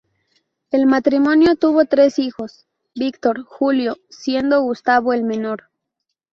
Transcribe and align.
El 0.71 0.87
matrimonio 0.87 1.55
tuvo 1.57 1.85
tres 1.85 2.17
hijos: 2.17 2.65
Víctor, 2.95 3.43
Julio, 3.43 3.97
siendo 4.09 4.59
Gustavo 4.63 5.13
el 5.13 5.21
menor. 5.23 5.69